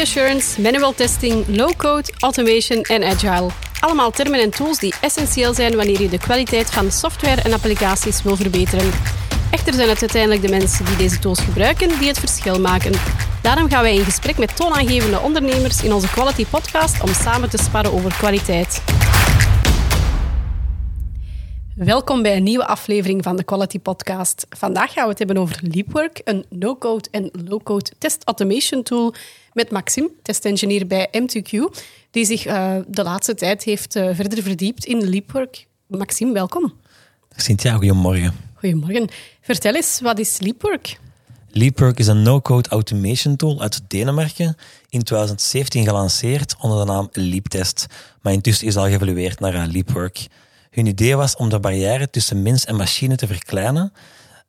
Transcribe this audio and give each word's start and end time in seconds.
Assurance, 0.00 0.60
manual 0.60 0.94
testing, 0.94 1.44
low-code, 1.56 2.12
automation 2.18 2.82
en 2.82 3.04
agile. 3.04 3.50
Allemaal 3.80 4.10
termen 4.10 4.40
en 4.40 4.50
tools 4.50 4.78
die 4.78 4.94
essentieel 5.00 5.54
zijn 5.54 5.76
wanneer 5.76 6.00
je 6.00 6.08
de 6.08 6.18
kwaliteit 6.18 6.70
van 6.70 6.90
software 6.90 7.42
en 7.42 7.52
applicaties 7.52 8.22
wil 8.22 8.36
verbeteren. 8.36 8.90
Echter 9.50 9.74
zijn 9.74 9.88
het 9.88 10.00
uiteindelijk 10.00 10.42
de 10.42 10.48
mensen 10.48 10.84
die 10.84 10.96
deze 10.96 11.18
tools 11.18 11.40
gebruiken 11.40 11.98
die 11.98 12.08
het 12.08 12.18
verschil 12.18 12.60
maken. 12.60 12.92
Daarom 13.42 13.68
gaan 13.68 13.82
wij 13.82 13.94
in 13.94 14.04
gesprek 14.04 14.38
met 14.38 14.56
toonaangevende 14.56 15.20
ondernemers 15.20 15.82
in 15.82 15.92
onze 15.92 16.10
Quality 16.10 16.46
Podcast 16.46 17.02
om 17.02 17.12
samen 17.12 17.50
te 17.50 17.58
sparren 17.58 17.92
over 17.92 18.14
kwaliteit. 18.14 18.82
Welkom 21.74 22.22
bij 22.22 22.36
een 22.36 22.42
nieuwe 22.42 22.66
aflevering 22.66 23.22
van 23.22 23.36
de 23.36 23.44
Quality 23.44 23.78
Podcast. 23.78 24.46
Vandaag 24.48 24.92
gaan 24.92 25.02
we 25.04 25.10
het 25.10 25.18
hebben 25.18 25.36
over 25.36 25.58
Leapwork, 25.62 26.20
een 26.24 26.44
no-code 26.48 27.08
en 27.10 27.30
low-code 27.44 27.90
test 27.98 28.24
automation 28.24 28.82
tool 28.82 29.14
met 29.58 29.70
Maxime, 29.70 30.10
testengineer 30.22 30.86
bij 30.86 31.08
M2Q, 31.22 31.80
die 32.10 32.24
zich 32.24 32.46
uh, 32.46 32.76
de 32.88 33.02
laatste 33.02 33.34
tijd 33.34 33.62
heeft 33.62 33.96
uh, 33.96 34.08
verder 34.12 34.42
verdiept 34.42 34.84
in 34.84 35.08
Leapwork. 35.08 35.66
Maxime, 35.86 36.32
welkom. 36.32 36.72
Cynthia, 37.36 37.74
goedemorgen. 37.74 38.34
Goedemorgen. 38.54 39.08
Vertel 39.40 39.74
eens, 39.74 40.00
wat 40.00 40.18
is 40.18 40.38
Leapwork? 40.40 40.98
Leapwork 41.50 41.98
is 41.98 42.06
een 42.06 42.22
no-code 42.22 42.68
automation 42.68 43.36
tool 43.36 43.60
uit 43.60 43.80
Denemarken. 43.88 44.56
In 44.88 45.02
2017 45.02 45.84
gelanceerd 45.84 46.54
onder 46.60 46.78
de 46.78 46.92
naam 46.92 47.08
LeapTest. 47.12 47.86
Maar 48.22 48.32
intussen 48.32 48.66
is 48.66 48.76
al 48.76 48.84
geëvalueerd 48.84 49.40
naar 49.40 49.66
Leapwork. 49.66 50.26
Hun 50.70 50.86
idee 50.86 51.16
was 51.16 51.36
om 51.36 51.48
de 51.48 51.60
barrière 51.60 52.10
tussen 52.10 52.42
mens 52.42 52.64
en 52.64 52.76
machine 52.76 53.16
te 53.16 53.26
verkleinen. 53.26 53.92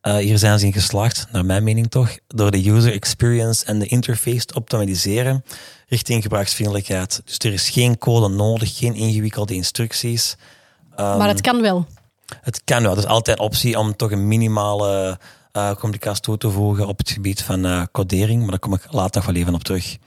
Uh, 0.01 0.15
hier 0.15 0.37
zijn 0.37 0.59
ze 0.59 0.65
in 0.65 0.73
geslaagd, 0.73 1.27
naar 1.31 1.45
mijn 1.45 1.63
mening 1.63 1.89
toch, 1.89 2.17
door 2.27 2.51
de 2.51 2.69
user 2.69 2.93
experience 2.93 3.65
en 3.65 3.79
de 3.79 3.85
interface 3.85 4.45
te 4.45 4.55
optimaliseren 4.55 5.43
richting 5.87 6.21
gebruiksvriendelijkheid. 6.21 7.21
Dus 7.25 7.37
er 7.37 7.53
is 7.53 7.69
geen 7.69 7.97
code 7.97 8.27
nodig, 8.35 8.77
geen 8.77 8.93
ingewikkelde 8.93 9.53
instructies. 9.53 10.35
Um, 10.99 11.17
maar 11.17 11.27
het 11.27 11.41
kan 11.41 11.61
wel. 11.61 11.85
Het 12.41 12.61
kan 12.63 12.81
wel. 12.81 12.91
Er 12.91 12.97
is 12.97 13.05
altijd 13.05 13.39
optie 13.39 13.79
om 13.79 13.95
toch 13.95 14.11
een 14.11 14.27
minimale 14.27 15.19
uh, 15.53 15.71
complicatie 15.73 16.21
toe 16.21 16.37
te 16.37 16.49
voegen 16.49 16.87
op 16.87 16.97
het 16.97 17.09
gebied 17.09 17.43
van 17.43 17.65
uh, 17.65 17.83
codering, 17.91 18.41
maar 18.41 18.49
daar 18.49 18.59
kom 18.59 18.73
ik 18.73 18.91
later 18.91 19.15
nog 19.15 19.25
wel 19.25 19.41
even 19.41 19.53
op 19.53 19.63
terug. 19.63 19.97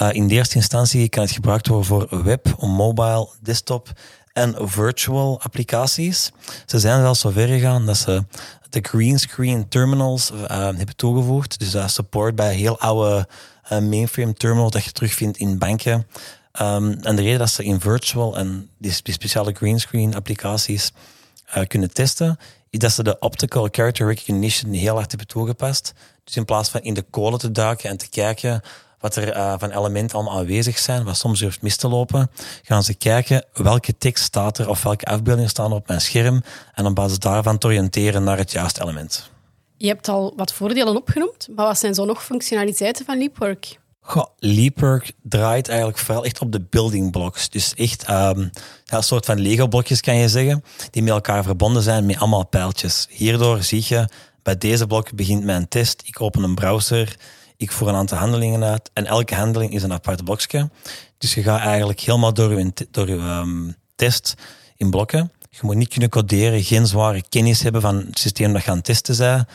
Uh, 0.00 0.12
in 0.12 0.28
de 0.28 0.34
eerste 0.34 0.56
instantie 0.56 1.08
kan 1.08 1.22
het 1.22 1.32
gebruikt 1.32 1.66
worden 1.66 1.86
voor 1.86 2.24
web, 2.24 2.54
mobile, 2.60 3.28
desktop 3.40 3.92
en 4.32 4.54
virtual 4.68 5.40
applicaties. 5.40 6.30
Ze 6.66 6.78
zijn 6.78 7.00
zelfs 7.00 7.20
zo 7.20 7.30
ver 7.30 7.48
gegaan 7.48 7.86
dat 7.86 7.96
ze 7.96 8.24
de 8.70 8.80
green 8.82 9.18
screen 9.18 9.68
terminals 9.68 10.30
uh, 10.30 10.48
hebben 10.48 10.96
toegevoegd. 10.96 11.58
Dus 11.58 11.70
dat 11.70 11.90
support 11.90 12.34
bij 12.34 12.54
heel 12.54 12.78
oude 12.78 13.28
uh, 13.72 13.78
mainframe 13.78 14.32
terminals 14.32 14.72
dat 14.72 14.84
je 14.84 14.92
terugvindt 14.92 15.36
in 15.36 15.58
banken. 15.58 16.06
Um, 16.60 16.92
en 16.92 17.16
de 17.16 17.22
reden 17.22 17.38
dat 17.38 17.50
ze 17.50 17.64
in 17.64 17.80
virtual 17.80 18.36
en 18.36 18.70
die, 18.78 18.92
speciale 18.92 19.52
green 19.52 19.80
screen 19.80 20.14
applicaties 20.14 20.92
uh, 21.56 21.62
kunnen 21.66 21.92
testen, 21.92 22.38
is 22.70 22.78
dat 22.78 22.92
ze 22.92 23.02
de 23.02 23.18
optical 23.18 23.68
character 23.70 24.06
recognition 24.06 24.72
heel 24.72 24.94
hard 24.94 25.08
hebben 25.08 25.28
toegepast. 25.28 25.92
Dus 26.24 26.36
in 26.36 26.44
plaats 26.44 26.68
van 26.68 26.80
in 26.80 26.94
de 26.94 27.04
kolen 27.10 27.38
te 27.38 27.50
duiken 27.50 27.90
en 27.90 27.96
te 27.96 28.08
kijken 28.08 28.62
wat 29.02 29.16
er 29.16 29.36
uh, 29.36 29.54
van 29.58 29.70
elementen 29.70 30.16
allemaal 30.16 30.38
aanwezig 30.38 30.78
zijn, 30.78 31.04
wat 31.04 31.16
soms 31.16 31.38
durft 31.38 31.62
mis 31.62 31.76
te 31.76 31.88
lopen, 31.88 32.30
gaan 32.62 32.82
ze 32.82 32.94
kijken 32.94 33.44
welke 33.52 33.98
tekst 33.98 34.24
staat 34.24 34.58
er 34.58 34.68
of 34.68 34.82
welke 34.82 35.04
afbeeldingen 35.04 35.50
staan 35.50 35.70
er 35.70 35.76
op 35.76 35.86
mijn 35.86 36.00
scherm 36.00 36.42
en 36.74 36.86
op 36.86 36.94
basis 36.94 37.18
daarvan 37.18 37.58
te 37.58 37.66
oriënteren 37.66 38.24
naar 38.24 38.38
het 38.38 38.52
juiste 38.52 38.82
element. 38.82 39.30
Je 39.76 39.88
hebt 39.88 40.08
al 40.08 40.32
wat 40.36 40.52
voordelen 40.52 40.96
opgenoemd, 40.96 41.48
maar 41.56 41.66
wat 41.66 41.78
zijn 41.78 41.94
zo 41.94 42.04
nog 42.04 42.24
functionaliteiten 42.24 43.04
van 43.04 43.18
Leapwork? 43.18 43.80
Goh, 44.00 44.26
Leapwork 44.38 45.12
draait 45.22 45.68
eigenlijk 45.68 45.98
vooral 45.98 46.24
echt 46.24 46.40
op 46.40 46.52
de 46.52 46.60
building 46.60 47.10
blocks. 47.10 47.48
Dus 47.48 47.74
echt 47.74 48.08
um, 48.08 48.50
ja, 48.84 48.96
een 48.96 49.02
soort 49.02 49.24
van 49.24 49.40
Lego-blokjes 49.40 50.00
kan 50.00 50.16
je 50.16 50.28
zeggen, 50.28 50.64
die 50.90 51.02
met 51.02 51.12
elkaar 51.12 51.42
verbonden 51.42 51.82
zijn 51.82 52.06
met 52.06 52.18
allemaal 52.18 52.46
pijltjes. 52.46 53.06
Hierdoor 53.10 53.62
zie 53.62 53.84
je, 53.88 54.08
bij 54.42 54.58
deze 54.58 54.86
blok 54.86 55.12
begint 55.12 55.44
mijn 55.44 55.68
test. 55.68 56.02
Ik 56.04 56.20
open 56.20 56.42
een 56.42 56.54
browser, 56.54 57.16
ik 57.62 57.72
voer 57.72 57.88
een 57.88 57.94
aantal 57.94 58.18
handelingen 58.18 58.64
uit 58.64 58.90
en 58.92 59.06
elke 59.06 59.34
handeling 59.34 59.72
is 59.72 59.82
een 59.82 59.92
apart 59.92 60.24
blokje. 60.24 60.70
Dus 61.18 61.34
je 61.34 61.42
gaat 61.42 61.60
eigenlijk 61.60 62.00
helemaal 62.00 62.34
door 62.34 62.58
je, 62.58 62.72
door 62.90 63.08
je 63.08 63.14
um, 63.14 63.76
test 63.94 64.34
in 64.76 64.90
blokken. 64.90 65.32
Je 65.50 65.58
moet 65.62 65.76
niet 65.76 65.88
kunnen 65.88 66.08
coderen, 66.08 66.62
geen 66.62 66.86
zware 66.86 67.22
kennis 67.28 67.62
hebben 67.62 67.80
van 67.80 67.96
het 67.96 68.18
systeem 68.18 68.52
dat 68.52 68.64
je 68.64 68.70
aan 68.70 68.76
het 68.76 68.84
testen 68.84 69.14
zijn. 69.14 69.46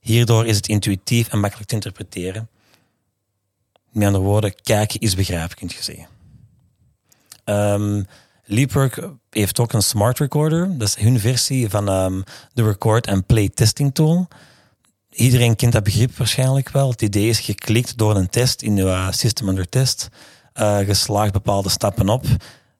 Hierdoor 0.00 0.46
is 0.46 0.56
het 0.56 0.68
intuïtief 0.68 1.28
en 1.28 1.40
makkelijk 1.40 1.68
te 1.68 1.74
interpreteren. 1.74 2.48
Met 3.90 4.06
andere 4.06 4.24
woorden, 4.24 4.54
kijken 4.62 5.00
is 5.00 5.14
begrijpen, 5.14 5.56
kun 5.56 5.70
je 5.76 5.82
zeggen. 5.82 6.06
Um, 7.44 8.06
Leapwork 8.44 9.08
heeft 9.30 9.60
ook 9.60 9.72
een 9.72 9.82
smart 9.82 10.18
recorder. 10.18 10.78
Dat 10.78 10.88
is 10.88 10.94
hun 10.94 11.20
versie 11.20 11.70
van 11.70 11.88
um, 11.88 12.24
de 12.52 12.62
record 12.62 13.06
and 13.08 13.26
play 13.26 13.48
testing 13.48 13.94
tool. 13.94 14.28
Iedereen 15.12 15.56
kent 15.56 15.72
dat 15.72 15.82
begrip 15.82 16.16
waarschijnlijk 16.16 16.68
wel. 16.68 16.90
Het 16.90 17.02
idee 17.02 17.28
is 17.28 17.40
geklikt 17.40 17.98
door 17.98 18.16
een 18.16 18.28
test 18.28 18.62
in 18.62 18.76
je 18.76 19.08
system 19.10 19.48
under 19.48 19.68
test. 19.68 20.08
Uh, 20.54 20.78
geslaagd 20.78 21.32
bepaalde 21.32 21.68
stappen 21.68 22.08
op 22.08 22.24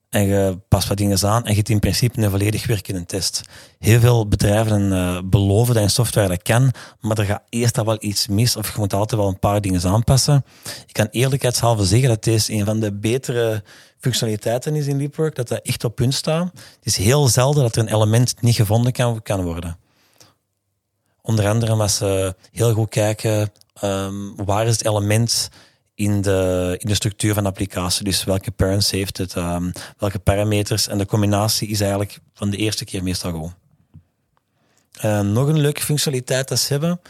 en 0.09 0.25
je 0.25 0.59
past 0.67 0.87
wat 0.87 0.97
dingen 0.97 1.27
aan 1.27 1.43
en 1.43 1.49
je 1.49 1.55
hebt 1.55 1.69
in 1.69 1.79
principe 1.79 2.21
een 2.21 2.29
volledig 2.29 2.67
werkende 2.67 3.05
test. 3.05 3.41
Heel 3.79 3.99
veel 3.99 4.27
bedrijven 4.27 4.91
uh, 4.91 5.19
beloven 5.25 5.73
dat 5.73 5.83
een 5.83 5.89
software 5.89 6.27
dat 6.27 6.41
kan, 6.41 6.71
maar 6.99 7.17
er 7.17 7.25
gaat 7.25 7.43
eerst 7.49 7.77
al 7.77 7.85
wel 7.85 7.97
iets 7.99 8.27
mis 8.27 8.55
of 8.55 8.73
je 8.73 8.79
moet 8.79 8.93
altijd 8.93 9.21
wel 9.21 9.29
een 9.29 9.39
paar 9.39 9.61
dingen 9.61 9.83
aanpassen. 9.83 10.45
Ik 10.87 10.93
kan 10.93 11.07
eerlijkheidshalve 11.11 11.85
zeggen 11.85 12.09
dat 12.09 12.23
deze 12.23 12.53
een 12.53 12.65
van 12.65 12.79
de 12.79 12.93
betere 12.93 13.63
functionaliteiten 13.99 14.75
is 14.75 14.87
in 14.87 14.97
Leapwork, 14.97 15.35
dat 15.35 15.47
dat 15.47 15.61
echt 15.61 15.83
op 15.83 15.95
punt 15.95 16.13
staat. 16.13 16.51
Het 16.53 16.85
is 16.85 16.97
heel 16.97 17.27
zelden 17.27 17.63
dat 17.63 17.75
er 17.75 17.81
een 17.81 17.93
element 17.93 18.41
niet 18.41 18.55
gevonden 18.55 19.21
kan 19.23 19.43
worden. 19.43 19.77
Onder 21.25 21.47
andere 21.47 21.71
als 21.73 21.95
ze 21.95 22.35
heel 22.51 22.73
goed 22.73 22.89
kijken 22.89 23.51
um, 23.83 24.35
waar 24.45 24.65
is 24.65 24.71
het 24.77 24.85
element 24.85 25.49
in 25.95 26.21
de, 26.21 26.75
in 26.77 26.87
de 26.87 26.95
structuur 26.95 27.33
van 27.33 27.43
de 27.43 27.49
applicatie. 27.49 28.03
Dus 28.03 28.23
welke 28.23 28.51
parents 28.51 28.91
heeft 28.91 29.17
het, 29.17 29.35
um, 29.35 29.71
welke 29.97 30.19
parameters. 30.19 30.87
En 30.87 30.97
de 30.97 31.05
combinatie 31.05 31.67
is 31.67 31.79
eigenlijk 31.79 32.19
van 32.33 32.49
de 32.49 32.57
eerste 32.57 32.85
keer 32.85 33.03
meestal 33.03 33.31
goed. 33.31 33.51
Uh, 35.05 35.19
nog 35.19 35.47
een 35.47 35.59
leuke 35.59 35.81
functionaliteit 35.81 36.47
dat 36.47 36.59
ze 36.59 36.73
hebben, 36.73 37.01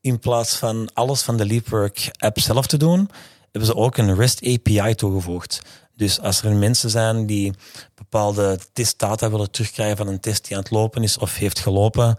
in 0.00 0.18
plaats 0.18 0.56
van 0.56 0.90
alles 0.94 1.22
van 1.22 1.36
de 1.36 1.46
Leapwork 1.46 2.10
app 2.18 2.40
zelf 2.40 2.66
te 2.66 2.76
doen, 2.76 3.10
hebben 3.42 3.70
ze 3.70 3.76
ook 3.76 3.96
een 3.96 4.14
REST 4.14 4.46
API 4.46 4.94
toegevoegd. 4.94 5.60
Dus 5.96 6.20
als 6.20 6.42
er 6.42 6.56
mensen 6.56 6.90
zijn 6.90 7.26
die 7.26 7.52
bepaalde 7.94 8.58
testdata 8.72 9.30
willen 9.30 9.50
terugkrijgen 9.50 9.96
van 9.96 10.08
een 10.08 10.20
test 10.20 10.46
die 10.46 10.56
aan 10.56 10.62
het 10.62 10.70
lopen 10.70 11.02
is 11.02 11.18
of 11.18 11.36
heeft 11.36 11.58
gelopen, 11.58 12.16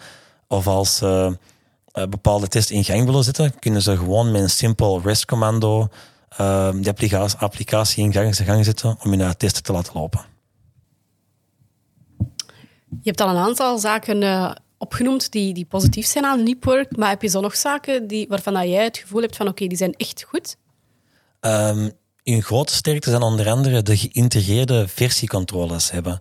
of 0.52 0.68
als 0.68 0.96
ze 0.96 1.38
uh, 1.94 2.04
bepaalde 2.06 2.48
tests 2.48 2.72
in 2.72 2.84
gang 2.84 3.06
willen 3.06 3.24
zetten, 3.24 3.60
kunnen 3.60 3.82
ze 3.82 3.98
gewoon 3.98 4.32
met 4.32 4.42
een 4.42 4.50
simpel 4.50 5.02
REST-commando 5.02 5.88
uh, 6.40 6.72
die 6.74 6.90
applicatie, 6.90 7.38
applicatie 7.40 8.04
in 8.04 8.14
gang, 8.14 8.36
gang 8.36 8.66
zetten 8.66 8.98
om 9.04 9.14
hun 9.14 9.38
testen 9.38 9.64
te 9.64 9.72
laten 9.72 9.94
lopen. 9.94 10.22
Je 12.88 13.10
hebt 13.10 13.22
al 13.22 13.30
een 13.30 13.36
aantal 13.36 13.78
zaken 13.78 14.22
uh, 14.22 14.52
opgenoemd 14.78 15.32
die, 15.32 15.54
die 15.54 15.66
positief 15.66 16.06
zijn 16.06 16.26
aan 16.26 16.44
Leapwork, 16.44 16.98
maar 16.98 17.10
heb 17.10 17.22
je 17.22 17.28
zo 17.28 17.42
nog 17.42 17.56
zaken 17.56 18.08
die, 18.08 18.28
waarvan 18.28 18.54
dat 18.54 18.64
jij 18.64 18.84
het 18.84 18.98
gevoel 18.98 19.22
hebt 19.22 19.36
van 19.36 19.46
oké, 19.46 19.56
okay, 19.56 19.68
die 19.68 19.78
zijn 19.78 19.94
echt 19.94 20.24
goed? 20.24 20.58
Um, 21.42 21.92
hun 22.24 22.44
grote 22.44 22.74
sterkte 22.74 23.10
zijn 23.10 23.22
onder 23.22 23.50
andere 23.50 23.82
de 23.82 23.98
geïntegreerde 23.98 24.88
versiecontroles 24.88 25.92
hebben 25.92 26.20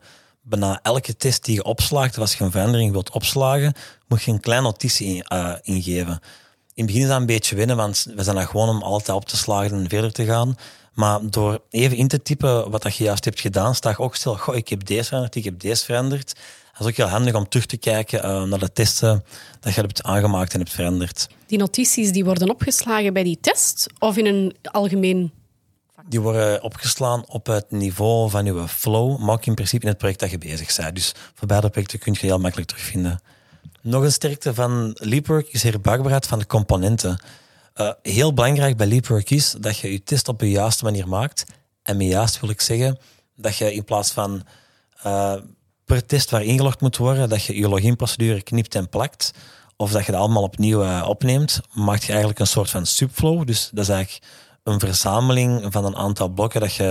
bijna 0.50 0.80
elke 0.82 1.16
test 1.16 1.44
die 1.44 1.54
je 1.54 1.64
opslaagt, 1.64 2.18
als 2.18 2.34
je 2.34 2.44
een 2.44 2.50
verandering 2.50 2.92
wilt 2.92 3.10
opslagen, 3.10 3.74
moet 4.08 4.22
je 4.22 4.30
een 4.30 4.40
kleine 4.40 4.66
notitie 4.66 5.24
uh, 5.32 5.54
ingeven. 5.62 6.20
In 6.74 6.86
het 6.86 6.86
begin 6.86 7.02
is 7.02 7.08
dat 7.08 7.20
een 7.20 7.26
beetje 7.26 7.56
winnen, 7.56 7.76
want 7.76 8.06
we 8.14 8.22
zijn 8.22 8.36
er 8.36 8.46
gewoon 8.46 8.68
om 8.68 8.82
altijd 8.82 9.16
op 9.16 9.24
te 9.24 9.36
slagen 9.36 9.78
en 9.78 9.88
verder 9.88 10.12
te 10.12 10.24
gaan. 10.24 10.56
Maar 10.94 11.20
door 11.22 11.62
even 11.70 11.96
in 11.96 12.08
te 12.08 12.22
typen 12.22 12.70
wat 12.70 12.82
dat 12.82 12.96
je 12.96 13.04
juist 13.04 13.24
hebt 13.24 13.40
gedaan, 13.40 13.74
sta 13.74 13.90
je 13.90 13.98
ook 13.98 14.16
stil, 14.16 14.36
goh, 14.36 14.56
ik 14.56 14.68
heb 14.68 14.86
deze 14.86 15.04
veranderd, 15.04 15.34
ik 15.34 15.44
heb 15.44 15.60
deze 15.60 15.84
veranderd. 15.84 16.34
Dat 16.72 16.80
is 16.80 16.86
ook 16.86 16.96
heel 16.96 17.06
handig 17.06 17.34
om 17.34 17.48
terug 17.48 17.66
te 17.66 17.76
kijken 17.76 18.24
uh, 18.24 18.42
naar 18.42 18.58
de 18.58 18.72
testen 18.72 19.24
dat 19.60 19.74
je 19.74 19.80
hebt 19.80 20.02
aangemaakt 20.02 20.52
en 20.52 20.58
hebt 20.58 20.72
veranderd. 20.72 21.28
Die 21.46 21.58
notities 21.58 22.12
die 22.12 22.24
worden 22.24 22.50
opgeslagen 22.50 23.12
bij 23.12 23.22
die 23.22 23.38
test 23.40 23.86
of 23.98 24.16
in 24.16 24.26
een 24.26 24.56
algemeen 24.62 25.32
die 26.08 26.20
worden 26.20 26.62
opgeslaan 26.62 27.24
op 27.28 27.46
het 27.46 27.70
niveau 27.70 28.30
van 28.30 28.44
je 28.44 28.68
flow, 28.68 29.18
maar 29.18 29.34
ook 29.34 29.46
in 29.46 29.54
principe 29.54 29.82
in 29.82 29.88
het 29.88 29.98
project 29.98 30.20
dat 30.20 30.30
je 30.30 30.38
bezig 30.38 30.76
bent. 30.76 30.94
Dus 30.94 31.14
voor 31.34 31.48
beide 31.48 31.70
projecten 31.70 31.98
kun 31.98 32.12
je 32.12 32.26
heel 32.26 32.38
makkelijk 32.38 32.68
terugvinden. 32.68 33.20
Nog 33.82 34.02
een 34.02 34.12
sterkte 34.12 34.54
van 34.54 34.90
Leapwork 34.94 35.48
is 35.48 35.62
herbruikbaarheid 35.62 36.26
van 36.26 36.38
de 36.38 36.46
componenten. 36.46 37.18
Uh, 37.76 37.90
heel 38.02 38.34
belangrijk 38.34 38.76
bij 38.76 38.86
Leapwork 38.86 39.30
is 39.30 39.54
dat 39.60 39.78
je 39.78 39.92
je 39.92 40.02
test 40.02 40.28
op 40.28 40.38
de 40.38 40.50
juiste 40.50 40.84
manier 40.84 41.08
maakt. 41.08 41.44
En 41.82 41.96
met 41.96 42.06
juist 42.06 42.40
wil 42.40 42.50
ik 42.50 42.60
zeggen 42.60 42.98
dat 43.36 43.56
je 43.56 43.74
in 43.74 43.84
plaats 43.84 44.10
van 44.10 44.42
uh, 45.06 45.34
per 45.84 46.06
test 46.06 46.30
waar 46.30 46.42
ingelogd 46.42 46.80
moet 46.80 46.96
worden, 46.96 47.28
dat 47.28 47.44
je 47.44 47.56
je 47.56 47.68
loginprocedure 47.68 48.42
knipt 48.42 48.74
en 48.74 48.88
plakt, 48.88 49.30
of 49.76 49.92
dat 49.92 50.06
je 50.06 50.12
dat 50.12 50.20
allemaal 50.20 50.42
opnieuw 50.42 50.82
uh, 50.82 51.04
opneemt, 51.08 51.60
maak 51.72 52.00
je 52.00 52.08
eigenlijk 52.08 52.38
een 52.38 52.46
soort 52.46 52.70
van 52.70 52.86
subflow. 52.86 53.46
Dus 53.46 53.70
dat 53.72 53.84
is 53.84 53.90
eigenlijk 53.90 54.24
een 54.62 54.80
verzameling 54.80 55.66
van 55.70 55.84
een 55.84 55.96
aantal 55.96 56.28
blokken 56.28 56.60
dat 56.60 56.74
je 56.74 56.84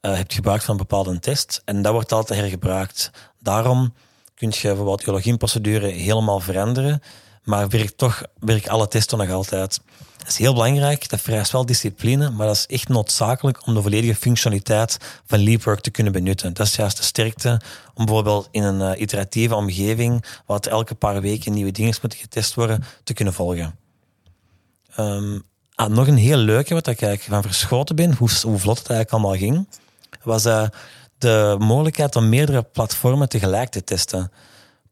uh, 0.00 0.14
hebt 0.14 0.34
gebruikt 0.34 0.64
van 0.64 0.74
een 0.74 0.86
bepaalde 0.86 1.18
test. 1.18 1.62
En 1.64 1.82
dat 1.82 1.92
wordt 1.92 2.12
altijd 2.12 2.40
hergebruikt. 2.40 3.10
Daarom 3.38 3.94
kun 4.34 4.48
je 4.50 4.68
bijvoorbeeld 4.68 5.02
je 5.02 5.10
loginprocedure 5.10 5.86
helemaal 5.86 6.40
veranderen, 6.40 7.02
maar 7.44 7.68
werkt 7.68 7.98
toch 7.98 8.22
werken 8.38 8.70
alle 8.70 8.88
testen 8.88 9.18
nog 9.18 9.30
altijd. 9.30 9.80
Dat 10.18 10.28
is 10.28 10.38
heel 10.38 10.52
belangrijk, 10.52 11.08
dat 11.08 11.20
vereist 11.20 11.52
wel 11.52 11.66
discipline, 11.66 12.30
maar 12.30 12.46
dat 12.46 12.56
is 12.56 12.66
echt 12.66 12.88
noodzakelijk 12.88 13.66
om 13.66 13.74
de 13.74 13.82
volledige 13.82 14.14
functionaliteit 14.14 14.98
van 15.26 15.38
Leapwork 15.38 15.80
te 15.80 15.90
kunnen 15.90 16.12
benutten. 16.12 16.54
Dat 16.54 16.66
is 16.66 16.76
juist 16.76 16.96
de 16.96 17.02
sterkte 17.02 17.60
om 17.94 18.04
bijvoorbeeld 18.04 18.48
in 18.50 18.62
een 18.62 18.94
uh, 18.94 19.00
iteratieve 19.00 19.54
omgeving, 19.54 20.24
waar 20.46 20.60
elke 20.60 20.94
paar 20.94 21.20
weken 21.20 21.52
nieuwe 21.52 21.72
dingen 21.72 21.94
moeten 22.00 22.18
getest 22.18 22.54
worden, 22.54 22.84
te 23.04 23.12
kunnen 23.12 23.34
volgen. 23.34 23.78
Um, 24.98 25.42
ah, 25.80 25.90
nog 25.90 26.06
een 26.06 26.16
heel 26.16 26.36
leuke, 26.36 26.74
wat 26.74 26.86
ik 26.86 27.02
eigenlijk 27.02 27.32
van 27.32 27.52
verschoten 27.52 27.96
ben, 27.96 28.14
hoe, 28.14 28.28
hoe 28.42 28.58
vlot 28.58 28.78
het 28.78 28.90
eigenlijk 28.90 29.10
allemaal 29.10 29.38
ging, 29.38 29.68
was 30.22 30.46
uh, 30.46 30.66
de 31.18 31.56
mogelijkheid 31.58 32.16
om 32.16 32.28
meerdere 32.28 32.62
platformen 32.62 33.28
tegelijk 33.28 33.70
te 33.70 33.84
testen. 33.84 34.32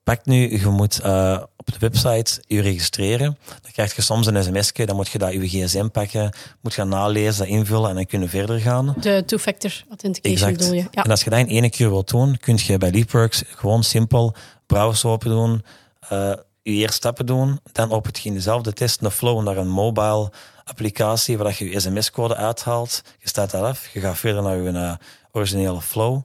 Pak 0.02 0.24
nu, 0.24 0.60
je 0.60 0.68
moet 0.68 1.00
uh, 1.04 1.42
op 1.56 1.66
de 1.66 1.78
website 1.78 2.42
je 2.46 2.60
registreren. 2.60 3.38
Dan 3.62 3.72
krijg 3.72 3.96
je 3.96 4.02
soms 4.02 4.26
een 4.26 4.44
sms'je, 4.44 4.86
dan 4.86 4.96
moet 4.96 5.08
je 5.08 5.18
dat 5.18 5.32
je 5.32 5.48
gsm 5.48 5.88
pakken, 5.88 6.32
moet 6.60 6.74
gaan 6.74 6.88
nalezen, 6.88 7.38
dat 7.38 7.46
invullen 7.46 7.88
en 7.88 7.94
dan 7.94 8.06
kunnen 8.06 8.28
verder 8.28 8.60
gaan. 8.60 8.94
De 9.00 9.22
two-factor 9.26 9.84
authentication 9.88 10.52
bedoel 10.52 10.72
je. 10.72 10.86
Ja. 10.90 11.04
En 11.04 11.10
als 11.10 11.24
je 11.24 11.30
dat 11.30 11.38
in 11.38 11.48
één 11.48 11.70
keer 11.70 11.90
wilt 11.90 12.08
doen, 12.08 12.38
kun 12.38 12.58
je 12.62 12.78
bij 12.78 12.90
Leapworks 12.90 13.42
gewoon 13.46 13.84
simpel 13.84 14.34
browser 14.66 15.10
open 15.10 15.30
doen, 15.30 15.64
uh, 16.12 16.32
je 16.74 16.80
eerste 16.80 16.96
stappen 16.96 17.26
doen, 17.26 17.60
dan 17.72 17.90
op 17.90 18.04
het 18.04 18.20
dezelfde 18.22 18.72
test, 18.72 19.02
een 19.02 19.10
flow 19.10 19.42
naar 19.42 19.56
een 19.56 19.68
mobile 19.68 20.32
applicatie 20.64 21.38
waar 21.38 21.54
je 21.58 21.70
je 21.70 21.80
sms-code 21.80 22.36
uithaalt. 22.36 23.02
Je 23.18 23.28
staat 23.28 23.50
daar 23.50 23.62
af, 23.62 23.88
je 23.88 24.00
gaat 24.00 24.18
verder 24.18 24.42
naar 24.42 24.56
je 24.56 24.70
uh, 24.70 24.92
originele 25.32 25.80
flow. 25.80 26.20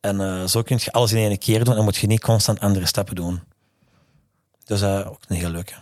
En 0.00 0.20
uh, 0.20 0.44
zo 0.44 0.62
kun 0.62 0.78
je 0.80 0.92
alles 0.92 1.12
in 1.12 1.18
één 1.18 1.38
keer 1.38 1.64
doen 1.64 1.76
en 1.76 1.84
moet 1.84 1.96
je 1.96 2.06
niet 2.06 2.20
constant 2.20 2.60
andere 2.60 2.86
stappen 2.86 3.14
doen. 3.14 3.40
Dus 4.64 4.82
uh, 4.82 5.06
ook 5.06 5.18
een 5.28 5.36
heel 5.36 5.50
leuke. 5.50 5.72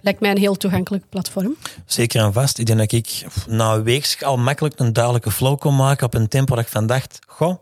Lijkt 0.00 0.20
mij 0.20 0.30
een 0.30 0.38
heel 0.38 0.56
toegankelijk 0.56 1.08
platform. 1.08 1.56
Zeker 1.86 2.22
en 2.22 2.32
vast. 2.32 2.58
Ik 2.58 2.66
denk 2.66 2.78
dat 2.78 2.92
ik 2.92 3.24
na 3.46 3.72
een 3.72 3.82
week 3.82 4.16
al 4.22 4.36
makkelijk 4.36 4.78
een 4.78 4.92
duidelijke 4.92 5.30
flow 5.30 5.58
kon 5.58 5.76
maken 5.76 6.06
op 6.06 6.14
een 6.14 6.28
tempo 6.28 6.54
dat 6.54 6.64
ik 6.64 6.70
van 6.70 6.86
dacht, 6.86 7.18
goh, 7.26 7.56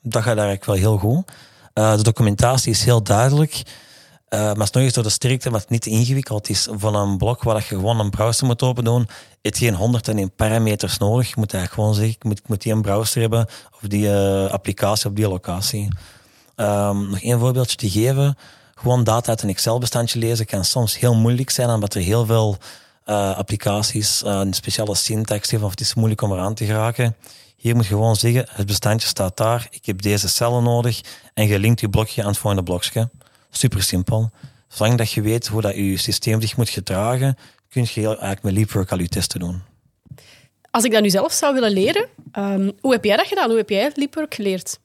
dat 0.00 0.22
gaat 0.22 0.36
eigenlijk 0.36 0.64
wel 0.64 0.76
heel 0.76 0.98
goed. 0.98 1.32
De 1.72 2.02
documentatie 2.02 2.72
is 2.72 2.84
heel 2.84 3.02
duidelijk. 3.02 3.62
Uh, 4.34 4.40
maar 4.40 4.66
het 4.66 4.74
nog 4.74 4.82
eens 4.82 4.92
door 4.92 5.02
de 5.02 5.10
sterkte, 5.10 5.50
wat 5.50 5.68
niet 5.68 5.86
ingewikkeld 5.86 6.48
is. 6.48 6.68
Van 6.70 6.94
een 6.94 7.16
blok 7.16 7.42
waar 7.42 7.56
je 7.56 7.62
gewoon 7.62 8.00
een 8.00 8.10
browser 8.10 8.46
moet 8.46 8.62
open 8.62 8.84
doen, 8.84 9.08
het 9.42 9.58
geen 9.58 9.74
101 9.74 10.34
parameters 10.34 10.98
nodig. 10.98 11.28
Je 11.28 11.34
moet 11.36 11.54
eigenlijk 11.54 11.74
gewoon 11.74 11.94
zeggen, 11.94 12.14
ik 12.14 12.24
moet, 12.24 12.48
moet 12.48 12.62
die 12.62 12.72
een 12.72 12.82
browser 12.82 13.20
hebben 13.20 13.46
of 13.72 13.88
die 13.88 14.06
uh, 14.06 14.46
applicatie 14.46 15.08
op 15.08 15.16
die 15.16 15.28
locatie. 15.28 15.88
Um, 16.56 17.10
nog 17.10 17.20
één 17.20 17.38
voorbeeldje 17.38 17.76
te 17.76 17.90
geven. 17.90 18.36
Gewoon 18.74 19.04
data 19.04 19.28
uit 19.28 19.42
een 19.42 19.48
Excel-bestandje 19.48 20.18
lezen 20.18 20.46
kan 20.46 20.64
soms 20.64 20.98
heel 20.98 21.14
moeilijk 21.14 21.50
zijn, 21.50 21.70
omdat 21.70 21.94
er 21.94 22.00
heel 22.00 22.26
veel 22.26 22.56
uh, 23.06 23.36
applicaties 23.36 24.22
een 24.24 24.54
speciale 24.54 24.94
syntax 24.94 25.50
hebben 25.50 25.68
of 25.68 25.74
het 25.74 25.84
is 25.84 25.94
moeilijk 25.94 26.22
om 26.22 26.32
eraan 26.32 26.54
te 26.54 26.64
geraken. 26.64 27.16
Hier 27.56 27.74
moet 27.74 27.86
je 27.86 27.94
gewoon 27.94 28.16
zeggen, 28.16 28.46
het 28.48 28.66
bestandje 28.66 29.08
staat 29.08 29.36
daar, 29.36 29.68
ik 29.70 29.86
heb 29.86 30.02
deze 30.02 30.28
cellen 30.28 30.62
nodig 30.62 31.00
en 31.34 31.46
je 31.46 31.58
linkt 31.58 31.80
je 31.80 31.88
blokje 31.88 32.22
aan 32.22 32.28
het 32.28 32.38
volgende 32.38 32.64
blokje. 32.64 33.08
Super 33.50 33.82
simpel. 33.82 34.30
Zolang 34.68 34.98
dat 34.98 35.12
je 35.12 35.20
weet 35.20 35.46
hoe 35.46 35.60
dat 35.60 35.74
je 35.74 35.96
systeem 35.96 36.40
zich 36.40 36.56
moet 36.56 36.68
gedragen, 36.68 37.36
kun 37.68 37.86
je 37.94 38.06
eigenlijk 38.06 38.42
met 38.42 38.52
Leapwork 38.52 38.92
al 38.92 38.98
je 38.98 39.08
testen 39.08 39.40
doen. 39.40 39.62
Als 40.70 40.84
ik 40.84 40.92
dat 40.92 41.02
nu 41.02 41.10
zelf 41.10 41.32
zou 41.32 41.54
willen 41.54 41.72
leren, 41.72 42.06
um, 42.38 42.72
hoe 42.80 42.92
heb 42.92 43.04
jij 43.04 43.16
dat 43.16 43.26
gedaan? 43.26 43.48
Hoe 43.48 43.58
heb 43.58 43.68
jij 43.68 43.90
Leapwork 43.94 44.34
geleerd? 44.34 44.78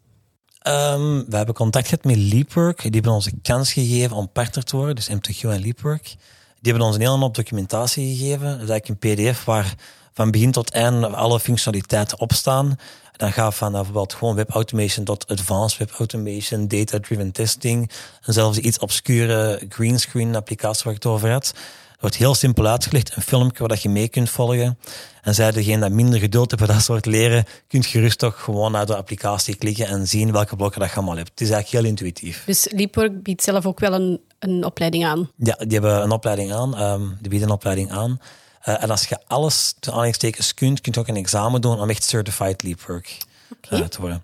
Um, 0.67 1.25
we 1.29 1.37
hebben 1.37 1.55
contact 1.55 1.87
gehad 1.87 2.03
met 2.03 2.17
Leapwork. 2.17 2.81
Die 2.81 2.91
hebben 2.91 3.11
ons 3.11 3.25
een 3.25 3.39
kans 3.41 3.73
gegeven 3.73 4.15
om 4.15 4.31
partner 4.31 4.63
te 4.63 4.75
worden, 4.75 4.95
dus 4.95 5.09
M2Q 5.09 5.41
en 5.41 5.61
Leapwork. 5.61 6.03
Die 6.03 6.71
hebben 6.71 6.81
ons 6.81 6.95
een 6.95 7.01
hele 7.01 7.17
hoop 7.17 7.35
documentatie 7.35 8.15
gegeven. 8.15 8.49
Dat 8.49 8.61
is 8.61 8.69
eigenlijk 8.69 8.87
een 8.87 9.15
pdf 9.15 9.43
waar 9.43 9.75
van 10.13 10.31
begin 10.31 10.51
tot 10.51 10.69
eind 10.69 11.03
alle 11.03 11.39
functionaliteiten 11.39 12.19
op 12.19 12.33
staan. 12.33 12.77
Dan 13.17 13.31
gaat 13.31 13.55
van 13.55 13.71
bijvoorbeeld 13.71 14.13
gewoon 14.13 14.35
web 14.35 14.49
automation 14.49 15.05
tot 15.05 15.27
advanced 15.27 15.79
web 15.79 15.91
automation, 15.91 16.67
data-driven 16.67 17.31
testing. 17.31 17.91
En 18.21 18.33
zelfs 18.33 18.57
iets 18.57 18.79
obscure 18.79 19.61
greenscreen 19.69 20.35
applicatie 20.35 20.83
waar 20.83 20.93
ik 20.93 21.03
het 21.03 21.11
over 21.11 21.31
had. 21.31 21.45
Het 21.45 22.03
wordt 22.03 22.15
heel 22.15 22.35
simpel 22.35 22.67
uitgelegd, 22.67 23.15
een 23.15 23.21
filmpje 23.21 23.67
waar 23.67 23.79
je 23.81 23.89
mee 23.89 24.07
kunt 24.07 24.29
volgen. 24.29 24.77
En 25.21 25.35
zij 25.35 25.51
degene 25.51 25.79
dat 25.79 25.91
minder 25.91 26.19
geduld 26.19 26.49
hebben 26.49 26.67
voor 26.67 26.75
dat 26.75 26.85
soort 26.85 27.05
leren, 27.05 27.45
kunt 27.67 27.85
gerust 27.85 28.19
toch 28.19 28.43
gewoon 28.43 28.71
naar 28.71 28.85
de 28.85 28.95
applicatie 28.95 29.55
klikken 29.55 29.87
en 29.87 30.07
zien 30.07 30.31
welke 30.31 30.55
blokken 30.55 30.79
dat 30.79 30.89
je 30.89 30.95
allemaal 30.95 31.15
hebt. 31.15 31.29
Het 31.29 31.41
is 31.41 31.49
eigenlijk 31.49 31.83
heel 31.83 31.91
intuïtief. 31.91 32.43
Dus 32.45 32.67
Leapwork 32.71 33.23
biedt 33.23 33.43
zelf 33.43 33.65
ook 33.65 33.79
wel 33.79 33.93
een, 33.93 34.21
een 34.39 34.65
opleiding 34.65 35.05
aan? 35.05 35.29
Ja, 35.35 35.55
die 35.55 35.71
hebben 35.71 36.01
een 36.03 36.11
opleiding 36.11 36.53
aan. 36.53 36.81
Um, 36.81 37.17
die 37.21 37.29
bieden 37.29 37.47
een 37.47 37.53
opleiding 37.53 37.91
aan. 37.91 38.19
Uh, 38.65 38.83
en 38.83 38.89
als 38.89 39.05
je 39.05 39.17
alles 39.27 39.75
te 39.79 39.89
aanhalingstekens 39.89 40.53
kunt, 40.53 40.81
kun 40.81 40.91
je 40.93 40.99
ook 40.99 41.07
een 41.07 41.15
examen 41.15 41.61
doen 41.61 41.79
om 41.79 41.89
echt 41.89 42.03
certified 42.03 42.63
leapwork 42.63 43.17
okay. 43.51 43.79
uh, 43.79 43.85
te 43.85 44.01
worden. 44.01 44.23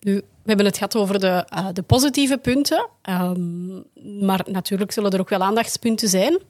Nu, 0.00 0.14
we 0.14 0.24
hebben 0.44 0.66
het 0.66 0.76
gehad 0.76 0.96
over 0.96 1.20
de, 1.20 1.46
uh, 1.54 1.66
de 1.72 1.82
positieve 1.82 2.38
punten, 2.38 2.88
um, 3.02 3.84
maar 4.20 4.44
natuurlijk 4.46 4.92
zullen 4.92 5.10
er 5.10 5.20
ook 5.20 5.28
wel 5.28 5.42
aandachtspunten 5.42 6.08
zijn. 6.08 6.40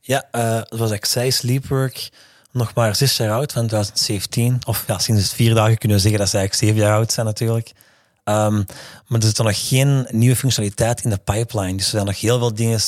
Ja, 0.00 0.28
zoals 0.68 0.90
ik 0.90 1.04
zei, 1.04 1.30
Sleepwork 1.30 2.10
nog 2.52 2.74
maar 2.74 2.96
zes 2.96 3.16
jaar 3.16 3.30
oud, 3.30 3.52
van 3.52 3.66
2017. 3.66 4.58
Of 4.66 4.84
ja, 4.86 4.98
sinds 4.98 5.32
vier 5.32 5.54
dagen 5.54 5.78
kunnen 5.78 5.96
we 5.96 6.02
zeggen 6.02 6.20
dat 6.20 6.30
ze 6.30 6.36
eigenlijk 6.36 6.66
zeven 6.66 6.86
jaar 6.86 6.96
oud 6.96 7.12
zijn 7.12 7.26
natuurlijk. 7.26 7.72
Um, 8.24 8.64
maar 9.06 9.20
er 9.20 9.26
zit 9.26 9.38
er 9.38 9.44
nog 9.44 9.68
geen 9.68 10.06
nieuwe 10.10 10.36
functionaliteit 10.36 11.04
in 11.04 11.10
de 11.10 11.18
pipeline. 11.18 11.76
Dus 11.76 11.84
we 11.84 11.90
zijn 11.90 12.06
nog 12.06 12.20
heel 12.20 12.38
veel 12.38 12.54
dingen 12.54 12.80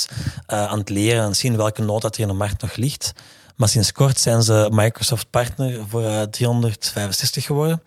aan 0.47 0.79
het 0.79 0.89
leren 0.89 1.25
en 1.25 1.37
zien 1.37 1.57
welke 1.57 1.83
nood 1.83 2.03
dat 2.03 2.15
er 2.15 2.21
in 2.21 2.29
de 2.29 2.35
markt 2.35 2.63
nog 2.63 2.77
ligt. 2.77 3.13
Maar 3.55 3.69
sinds 3.69 3.93
kort 3.93 4.21
zijn 4.21 4.43
ze 4.43 4.69
Microsoft 4.73 5.31
partner 5.31 5.89
voor 5.89 6.31
365 6.31 7.43
eh, 7.43 7.47
geworden. 7.47 7.83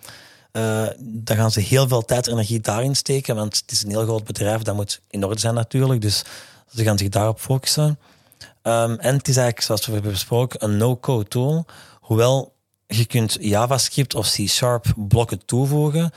Uh, 0.51 0.87
daar 0.99 1.37
gaan 1.37 1.51
ze 1.51 1.59
heel 1.59 1.87
veel 1.87 2.01
tijd 2.01 2.27
en 2.27 2.33
energie 2.33 2.59
daarin 2.59 2.95
steken, 2.95 3.35
want 3.35 3.57
het 3.57 3.71
is 3.71 3.83
een 3.83 3.89
heel 3.89 4.03
groot 4.03 4.23
bedrijf, 4.23 4.61
dat 4.61 4.75
moet 4.75 5.01
in 5.09 5.23
orde 5.23 5.39
zijn 5.39 5.53
natuurlijk. 5.53 6.01
Dus 6.01 6.23
ze 6.75 6.83
gaan 6.83 6.97
zich 6.97 7.09
daarop 7.09 7.39
focussen. 7.39 7.99
Um, 8.63 8.99
en 8.99 9.15
het 9.15 9.27
is 9.27 9.37
eigenlijk, 9.37 9.61
zoals 9.61 9.85
we 9.85 9.91
hebben 9.91 10.11
besproken, 10.11 10.63
een 10.63 10.77
no-code 10.77 11.27
tool. 11.27 11.65
Hoewel 12.01 12.53
je 12.87 13.05
kunt 13.05 13.37
JavaScript 13.39 14.15
of 14.15 14.31
C-sharp 14.31 14.85
blokken 14.95 15.45
toevoegen, 15.45 16.11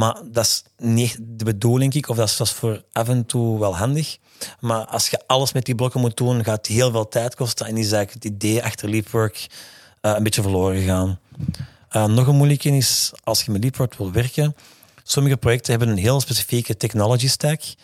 maar 0.00 0.20
dat 0.24 0.44
is 0.44 0.62
niet 0.78 1.18
de 1.20 1.44
bedoeling, 1.44 1.94
ik, 1.94 2.08
of 2.08 2.16
dat 2.16 2.40
is, 2.40 2.50
voor 2.50 2.84
af 2.92 3.08
en 3.08 3.26
toe 3.26 3.58
wel 3.58 3.76
handig. 3.76 4.18
Maar 4.60 4.84
als 4.84 5.08
je 5.08 5.22
alles 5.26 5.52
met 5.52 5.64
die 5.64 5.74
blokken 5.74 6.00
moet 6.00 6.16
doen, 6.16 6.44
gaat 6.44 6.56
het 6.56 6.66
heel 6.66 6.90
veel 6.90 7.08
tijd 7.08 7.34
kosten. 7.34 7.66
En 7.66 7.76
is 7.76 7.92
eigenlijk 7.92 8.24
het 8.24 8.32
idee 8.32 8.62
achter 8.64 8.88
Leapwork 8.88 9.46
uh, 10.02 10.12
een 10.16 10.22
beetje 10.22 10.42
verloren 10.42 10.80
gegaan. 10.80 11.18
Uh, 11.92 12.04
nog 12.04 12.26
een 12.26 12.36
moeilijke 12.36 12.76
is, 12.76 13.12
als 13.24 13.42
je 13.42 13.50
met 13.50 13.62
Leapwork 13.62 13.94
wil 13.94 14.12
werken, 14.12 14.56
sommige 15.02 15.36
projecten 15.36 15.70
hebben 15.70 15.88
een 15.88 16.02
heel 16.02 16.20
specifieke 16.20 16.76
technology 16.76 17.28
stack. 17.28 17.60
Ik 17.60 17.76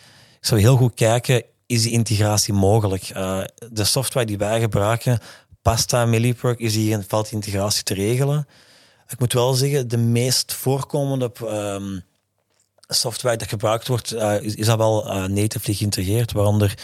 zou 0.45 0.59
heel 0.59 0.77
goed 0.77 0.93
kijken, 0.93 1.43
is 1.65 1.81
die 1.81 1.91
integratie 1.91 2.53
mogelijk? 2.53 3.09
Uh, 3.09 3.43
de 3.71 3.83
software 3.83 4.25
die 4.25 4.37
wij 4.37 4.59
gebruiken, 4.59 5.19
past 5.61 5.89
daar 5.89 6.07
met 6.07 6.19
Leapwork? 6.19 6.59
Is 6.59 6.75
hier 6.75 7.05
valt 7.07 7.31
integratie 7.31 7.83
te 7.83 7.93
regelen? 7.93 8.47
Ik 9.07 9.19
moet 9.19 9.33
wel 9.33 9.53
zeggen, 9.53 9.87
de 9.87 9.97
meest 9.97 10.53
voorkomende 10.53 11.31
um, 11.41 12.03
software 12.87 13.37
dat 13.37 13.47
gebruikt 13.47 13.87
wordt, 13.87 14.13
uh, 14.13 14.41
is, 14.41 14.55
is 14.55 14.65
dat 14.65 14.77
wel 14.77 15.27
uh, 15.29 15.47
geïntegreerd, 15.61 16.31
waaronder 16.31 16.77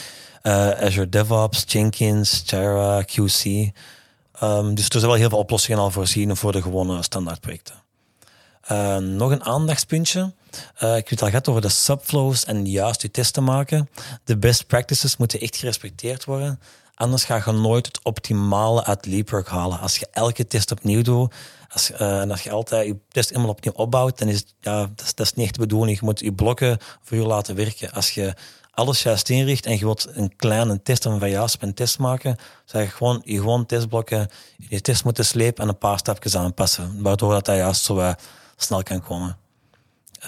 uh, 0.43 0.69
Azure 0.69 1.09
DevOps, 1.09 1.63
Jenkins, 1.67 2.43
Jira, 2.45 3.03
QC. 3.03 3.71
Um, 4.43 4.75
dus 4.75 4.85
er 4.85 4.91
zijn 4.91 5.05
wel 5.05 5.13
heel 5.13 5.29
veel 5.29 5.37
oplossingen 5.37 5.79
al 5.79 5.91
voorzien 5.91 6.35
voor 6.35 6.51
de 6.51 6.61
gewone 6.61 7.03
standaardprojecten. 7.03 7.75
nog 8.99 9.31
een 9.31 9.43
aandachtspuntje. 9.43 10.33
ik 10.75 11.09
weet 11.09 11.21
al 11.21 11.27
gehad 11.27 11.47
over 11.47 11.61
de 11.61 11.69
subflows 11.69 12.45
en 12.45 12.65
juist 12.65 13.01
je 13.01 13.11
testen 13.11 13.43
maken. 13.43 13.89
De 14.23 14.37
best 14.37 14.67
practices 14.67 15.17
moeten 15.17 15.39
echt 15.39 15.55
gerespecteerd 15.55 16.25
worden. 16.25 16.59
Anders 16.95 17.23
ga 17.23 17.41
je 17.45 17.51
nooit 17.51 17.85
het 17.85 17.99
optimale 18.03 18.83
uit 18.83 19.05
Leapwork 19.05 19.47
halen. 19.47 19.79
Als 19.79 19.97
je 19.97 20.07
elke 20.11 20.47
test 20.47 20.71
opnieuw 20.71 21.01
doet, 21.01 21.33
als, 21.69 21.91
uh, 21.91 22.19
en 22.19 22.31
als 22.31 22.41
je 22.41 22.51
altijd 22.51 22.87
je 22.87 22.97
test 23.07 23.29
helemaal 23.29 23.49
opnieuw 23.49 23.73
opbouwt, 23.73 24.17
dan 24.17 24.27
is 24.27 24.45
ja, 24.59 24.89
dat, 24.95 25.19
is, 25.19 25.33
niet 25.33 25.45
echt 25.45 25.53
de 25.53 25.59
bedoeling. 25.59 25.99
Je 25.99 26.05
moet 26.05 26.19
je 26.19 26.33
blokken 26.33 26.77
voor 27.01 27.17
je 27.17 27.23
laten 27.23 27.55
werken. 27.55 27.91
Als 27.91 28.11
je 28.11 28.33
alles 28.71 29.03
juist 29.03 29.29
inricht 29.29 29.65
en 29.65 29.77
je 29.77 29.85
wilt 29.85 30.07
een 30.11 30.35
kleine 30.35 30.81
test 30.81 31.03
van 31.03 31.29
juist 31.29 31.57
een 31.59 31.73
test 31.73 31.99
maken, 31.99 32.37
zou 32.65 32.83
je 32.83 32.89
gewoon 32.89 33.21
je 33.25 33.37
gewoon 33.37 33.65
testblokken 33.65 34.29
je 34.57 34.81
test 34.81 35.03
moeten 35.03 35.25
slepen 35.25 35.63
en 35.63 35.69
een 35.69 35.77
paar 35.77 35.97
stapjes 35.97 36.35
aanpassen, 36.35 37.01
waardoor 37.01 37.31
dat, 37.31 37.45
dat 37.45 37.55
juist 37.55 37.83
zo 37.83 37.99
uh, 37.99 38.13
snel 38.57 38.83
kan 38.83 39.01
komen. 39.01 39.37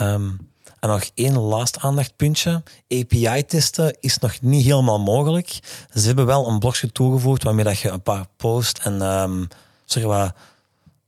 Um, 0.02 0.54
en 0.86 0.92
nog 0.92 1.10
één 1.14 1.40
laatste 1.40 1.80
aandachtpuntje. 1.80 2.64
API-testen 2.90 3.98
is 4.00 4.18
nog 4.18 4.42
niet 4.42 4.66
helemaal 4.66 5.00
mogelijk. 5.00 5.60
Ze 5.94 6.06
hebben 6.06 6.26
wel 6.26 6.48
een 6.48 6.60
blokje 6.60 6.92
toegevoegd 6.92 7.44
waarmee 7.44 7.64
dat 7.64 7.80
je 7.80 7.90
een 7.90 8.02
paar 8.02 8.26
post 8.38 8.78
en 8.78 9.02
um, 9.02 9.48
zeg 9.86 10.04
maar, 10.04 10.36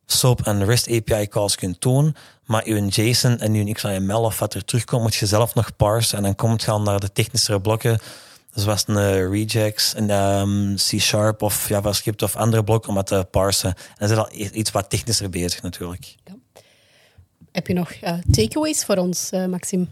SOAP 0.06 0.42
en 0.42 0.66
REST 0.66 0.88
API 0.92 1.28
calls 1.28 1.56
kunt 1.56 1.82
doen, 1.82 2.16
maar 2.46 2.70
je 2.70 2.86
JSON 2.86 3.40
en 3.40 3.54
je 3.54 3.74
XML 3.74 4.22
of 4.22 4.40
wat 4.40 4.54
er 4.54 4.66
terugkomt, 4.66 5.02
moet 5.02 5.16
je 5.16 5.26
zelf 5.26 5.56
nog 5.56 5.76
parsen 5.76 6.18
en 6.18 6.24
dan 6.24 6.36
komt 6.36 6.62
je 6.62 6.72
al 6.72 6.82
naar 6.82 7.00
de 7.00 7.12
technischere 7.12 7.62
blokken, 7.62 8.00
zoals 8.54 8.84
een 8.88 8.96
uh, 8.96 9.30
regex, 9.30 9.94
een 9.96 10.10
um, 10.10 10.76
C-sharp 10.76 11.42
of 11.42 11.70
JavaScript 11.70 12.24
of 12.24 12.36
andere 12.36 12.64
blokken 12.64 12.90
om 12.90 12.96
dat 12.96 13.08
te 13.08 13.28
parsen. 13.32 13.74
En 13.98 14.08
dan 14.08 14.30
is 14.30 14.48
al 14.48 14.56
iets 14.58 14.72
wat 14.72 14.90
technischer 14.90 15.30
bezig 15.30 15.62
natuurlijk. 15.62 16.16
Heb 17.58 17.68
je 17.68 17.74
nog 17.74 17.94
uh, 18.04 18.14
takeaways 18.32 18.86
voor 18.86 18.96
ons, 18.96 19.32
uh, 19.34 19.46
Maxime? 19.46 19.86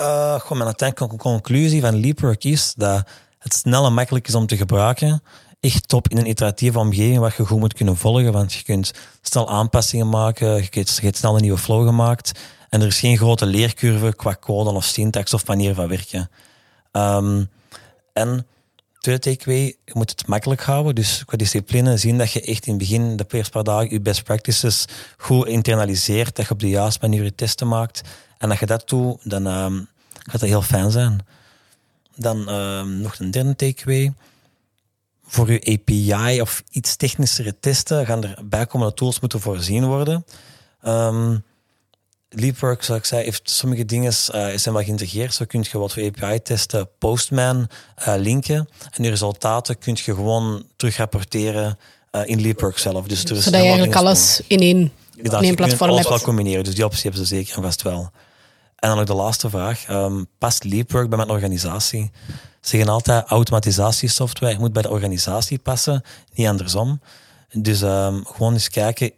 Uh, 0.00 0.32
gewoon 0.32 0.56
mijn 0.58 0.64
uiteindelijke 0.64 1.16
conclusie 1.16 1.80
van 1.80 2.00
Leapwork 2.00 2.44
is 2.44 2.74
dat 2.76 3.08
het 3.38 3.54
snel 3.54 3.86
en 3.86 3.94
makkelijk 3.94 4.28
is 4.28 4.34
om 4.34 4.46
te 4.46 4.56
gebruiken. 4.56 5.22
Echt 5.60 5.88
top 5.88 6.08
in 6.08 6.16
een 6.16 6.28
iteratieve 6.28 6.78
omgeving 6.78 7.18
waar 7.18 7.34
je 7.36 7.46
goed 7.46 7.58
moet 7.58 7.74
kunnen 7.74 7.96
volgen. 7.96 8.32
Want 8.32 8.52
je 8.52 8.62
kunt 8.62 8.92
snel 9.22 9.50
aanpassingen 9.50 10.08
maken, 10.08 10.56
je 10.70 10.86
hebt 11.02 11.16
snel 11.16 11.34
een 11.34 11.40
nieuwe 11.40 11.58
flow 11.58 11.86
gemaakt. 11.86 12.40
En 12.68 12.80
er 12.80 12.86
is 12.86 13.00
geen 13.00 13.16
grote 13.16 13.46
leercurve 13.46 14.14
qua 14.16 14.36
code 14.40 14.70
of 14.70 14.84
syntax 14.84 15.34
of 15.34 15.46
manier 15.46 15.74
van 15.74 15.88
werken. 15.88 16.30
Um, 16.92 17.48
en 18.12 18.46
tweede 19.00 19.20
takeaway, 19.20 19.76
je 19.84 19.92
moet 19.92 20.10
het 20.10 20.26
makkelijk 20.26 20.62
houden. 20.62 20.94
Dus 20.94 21.24
qua 21.24 21.36
discipline 21.36 21.96
zien 21.96 22.18
dat 22.18 22.32
je 22.32 22.40
echt 22.40 22.66
in 22.66 22.72
het 22.72 22.82
begin, 22.82 23.16
de 23.16 23.24
eerste 23.28 23.50
paar 23.52 23.64
dagen, 23.64 23.90
je 23.90 24.00
best 24.00 24.24
practices 24.24 24.84
goed 25.16 25.46
internaliseert. 25.46 26.36
Dat 26.36 26.46
je 26.46 26.52
op 26.52 26.60
de 26.60 26.68
juiste 26.68 26.98
manier 27.00 27.24
je 27.24 27.34
testen 27.34 27.68
maakt. 27.68 28.00
En 28.38 28.50
als 28.50 28.58
je 28.58 28.66
dat 28.66 28.88
doet, 28.88 29.30
dan 29.30 29.46
um, 29.46 29.88
gaat 30.12 30.40
dat 30.40 30.48
heel 30.48 30.62
fijn 30.62 30.90
zijn. 30.90 31.26
Dan 32.16 32.48
um, 32.48 33.00
nog 33.00 33.18
een 33.18 33.30
derde 33.30 33.56
takeaway. 33.56 34.12
Voor 35.26 35.52
je 35.52 35.78
API 35.78 36.40
of 36.40 36.62
iets 36.70 36.96
technischere 36.96 37.54
testen 37.60 38.06
gaan 38.06 38.24
er 38.24 38.38
bijkomende 38.44 38.94
tools 38.94 39.20
moeten 39.20 39.40
voorzien 39.40 39.84
worden. 39.84 40.24
Um, 40.86 41.44
Leapwork, 42.32 42.82
zoals 42.82 43.00
ik 43.00 43.06
zei, 43.06 43.24
heeft 43.24 43.50
sommige 43.50 43.84
dingen 43.84 44.12
uh, 44.12 44.46
zijn 44.56 44.74
wel 44.74 44.84
geïntegreerd. 44.84 45.34
Zo 45.34 45.44
kun 45.44 45.64
je 45.70 45.78
wat 45.78 45.92
voor 45.92 46.02
API-testen 46.02 46.88
Postman 46.98 47.68
uh, 47.98 48.14
linken. 48.16 48.68
En 48.90 49.02
die 49.02 49.10
resultaten 49.10 49.78
kun 49.78 49.96
je 50.04 50.14
gewoon 50.14 50.64
terugrapporteren 50.76 51.78
uh, 52.12 52.20
in 52.24 52.40
Leapwork 52.40 52.78
zelf. 52.78 53.06
Dus 53.06 53.24
er 53.24 53.36
is 53.36 53.44
Zodat 53.44 53.60
je 53.60 53.66
eigenlijk 53.66 53.96
alles 53.96 54.42
in 54.46 54.58
één, 54.58 54.92
in 55.16 55.30
één 55.30 55.54
platform 55.54 55.94
hebt. 55.94 56.08
wel 56.08 56.20
combineren. 56.20 56.64
Dus 56.64 56.74
die 56.74 56.84
optie 56.84 57.02
hebben 57.02 57.20
ze 57.20 57.34
zeker 57.34 57.56
en 57.56 57.62
vast 57.62 57.82
wel. 57.82 58.10
En 58.76 58.88
dan 58.88 58.98
ook 58.98 59.06
de 59.06 59.14
laatste 59.14 59.50
vraag. 59.50 59.88
Um, 59.88 60.26
past 60.38 60.64
Leapwork 60.64 61.08
bij 61.08 61.18
mijn 61.18 61.30
organisatie? 61.30 62.10
Ze 62.60 62.68
zeggen 62.68 62.88
altijd 62.88 63.26
automatisatiesoftware 63.26 64.58
moet 64.58 64.72
bij 64.72 64.82
de 64.82 64.90
organisatie 64.90 65.58
passen, 65.58 66.02
niet 66.34 66.46
andersom. 66.46 67.00
Dus 67.52 67.80
um, 67.80 68.24
gewoon 68.26 68.52
eens 68.52 68.68
kijken, 68.68 69.12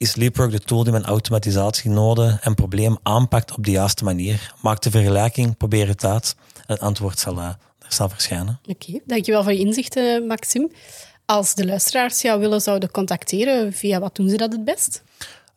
is 0.00 0.14
Leapwork 0.14 0.50
de 0.50 0.58
tool 0.58 0.82
die 0.82 0.92
mijn 0.92 1.04
automatisatienoden 1.04 2.38
en 2.42 2.54
probleem 2.54 2.98
aanpakt 3.02 3.56
op 3.56 3.64
de 3.64 3.70
juiste 3.70 4.04
manier? 4.04 4.54
Maak 4.62 4.82
de 4.82 4.90
vergelijking, 4.90 5.56
probeer 5.56 5.88
het 5.88 6.04
uit. 6.04 6.34
En 6.56 6.74
het 6.74 6.80
antwoord 6.80 7.18
zal, 7.18 7.36
uh, 7.36 7.48
er 7.78 7.92
zal 7.92 8.08
verschijnen. 8.08 8.60
Oké, 8.66 9.00
dankjewel 9.04 9.42
voor 9.42 9.52
je 9.52 9.58
inzichten, 9.58 10.26
Maxim. 10.26 10.70
Als 11.24 11.54
de 11.54 11.66
luisteraars 11.66 12.22
jou 12.22 12.40
willen 12.40 12.60
zouden 12.60 12.90
contacteren, 12.90 13.72
via 13.72 14.00
wat 14.00 14.16
doen 14.16 14.28
ze 14.28 14.36
dat 14.36 14.52
het 14.52 14.64
best? 14.64 15.02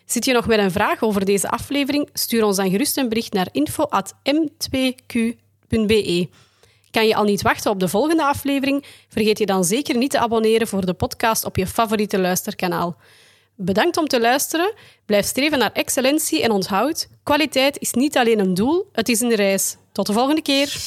Zit 0.05 0.25
je 0.25 0.33
nog 0.33 0.47
met 0.47 0.59
een 0.59 0.71
vraag 0.71 1.01
over 1.01 1.25
deze 1.25 1.49
aflevering? 1.49 2.09
Stuur 2.13 2.43
ons 2.43 2.55
dan 2.55 2.69
gerust 2.69 2.97
een 2.97 3.09
bericht 3.09 3.33
naar 3.33 3.47
info.m2q.be. 3.51 6.29
Kan 6.91 7.07
je 7.07 7.15
al 7.15 7.23
niet 7.23 7.41
wachten 7.41 7.71
op 7.71 7.79
de 7.79 7.87
volgende 7.87 8.23
aflevering? 8.23 8.85
Vergeet 9.07 9.37
je 9.37 9.45
dan 9.45 9.63
zeker 9.63 9.97
niet 9.97 10.11
te 10.11 10.19
abonneren 10.19 10.67
voor 10.67 10.85
de 10.85 10.93
podcast 10.93 11.45
op 11.45 11.55
je 11.55 11.67
favoriete 11.67 12.19
luisterkanaal. 12.19 12.97
Bedankt 13.55 13.97
om 13.97 14.07
te 14.07 14.19
luisteren. 14.19 14.73
Blijf 15.05 15.25
streven 15.25 15.59
naar 15.59 15.71
excellentie 15.71 16.43
en 16.43 16.51
onthoud: 16.51 17.07
kwaliteit 17.23 17.79
is 17.79 17.91
niet 17.91 18.17
alleen 18.17 18.39
een 18.39 18.53
doel, 18.53 18.89
het 18.91 19.09
is 19.09 19.19
een 19.19 19.35
reis. 19.35 19.77
Tot 19.91 20.05
de 20.05 20.13
volgende 20.13 20.41
keer. 20.41 20.77